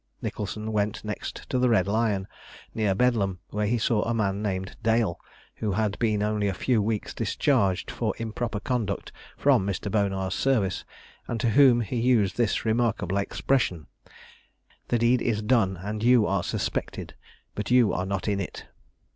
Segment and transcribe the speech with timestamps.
[0.19, 2.27] Nicholson went next to the Red Lion,
[2.73, 5.19] near Bedlam, where he saw a man named Dale,
[5.57, 9.91] who had been only a few weeks discharged for improper conduct from Mr.
[9.91, 10.85] Bonar's service;
[11.27, 13.85] and to whom he used this remarkable expression:
[14.87, 17.13] "The deed is done, and you are suspected;
[17.53, 18.65] but you are not in it."